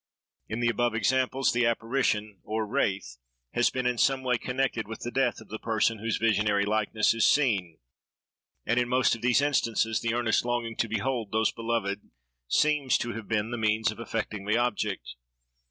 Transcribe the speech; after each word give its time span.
In 0.49 0.61
the 0.61 0.67
above 0.67 0.95
examples, 0.95 1.53
the 1.53 1.67
apparition, 1.67 2.39
or 2.43 2.65
wraith, 2.65 3.19
has 3.53 3.69
been 3.69 3.85
in 3.85 3.99
some 3.99 4.23
way 4.23 4.39
connected 4.39 4.87
with 4.87 5.01
the 5.01 5.11
death 5.11 5.39
of 5.39 5.49
the 5.49 5.59
person 5.59 5.99
whose 5.99 6.17
visionary 6.17 6.65
likeness 6.65 7.13
is 7.13 7.23
seen; 7.27 7.77
and, 8.65 8.79
in 8.79 8.89
most 8.89 9.13
of 9.13 9.21
these 9.21 9.41
instances, 9.43 10.01
the 10.01 10.15
earnest 10.15 10.43
longing 10.43 10.75
to 10.77 10.87
behold 10.87 11.31
those 11.31 11.51
beloved 11.51 12.01
seems 12.47 12.97
to 12.97 13.13
have 13.13 13.27
been 13.27 13.51
the 13.51 13.59
means 13.59 13.91
of 13.91 13.99
effecting 13.99 14.45
the 14.47 14.57
object. 14.57 15.13